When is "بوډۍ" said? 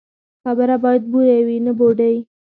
1.77-2.15